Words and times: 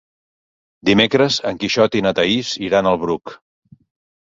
Dimecres 0.89 1.37
en 1.51 1.61
Quixot 1.65 1.99
i 2.01 2.03
na 2.07 2.15
Thaís 2.21 2.55
iran 2.71 2.93
al 2.95 3.01
Bruc. 3.07 3.39